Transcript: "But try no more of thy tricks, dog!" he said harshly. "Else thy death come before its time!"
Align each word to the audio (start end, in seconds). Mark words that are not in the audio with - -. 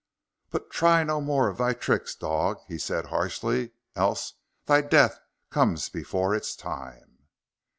"But 0.49 0.71
try 0.71 1.03
no 1.03 1.21
more 1.21 1.47
of 1.47 1.59
thy 1.59 1.73
tricks, 1.73 2.15
dog!" 2.15 2.57
he 2.67 2.79
said 2.79 3.05
harshly. 3.13 3.73
"Else 3.95 4.33
thy 4.65 4.81
death 4.81 5.19
come 5.51 5.77
before 5.93 6.33
its 6.33 6.55
time!" 6.55 7.27